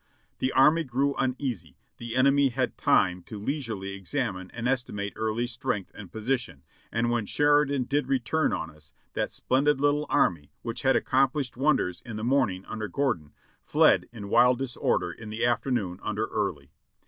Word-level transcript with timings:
The 0.39 0.51
army 0.53 0.83
grew 0.83 1.13
uneasy, 1.13 1.77
the 1.97 2.15
enemy 2.15 2.49
had 2.49 2.75
time 2.75 3.21
to 3.25 3.37
leisurely 3.37 3.91
examine 3.93 4.49
and 4.49 4.67
estimate 4.67 5.13
Early's 5.15 5.51
strength 5.51 5.91
and 5.93 6.11
position, 6.11 6.63
and 6.91 7.11
when 7.11 7.27
Sheridan 7.27 7.83
did 7.83 8.07
return 8.07 8.51
on 8.51 8.71
us. 8.71 8.93
that 9.13 9.29
splendid 9.31 9.79
little 9.79 10.07
army, 10.09 10.49
which 10.63 10.81
had 10.81 10.95
accomplished 10.95 11.55
wonders 11.55 12.01
in 12.03 12.15
the 12.15 12.23
morning 12.23 12.65
under 12.65 12.87
Gordon, 12.87 13.33
fled 13.63 14.07
in 14.11 14.29
wild 14.29 14.57
disorder 14.57 15.11
in 15.11 15.29
the 15.29 15.45
afternoon 15.45 15.99
under 16.01 16.25
Early. 16.25 16.71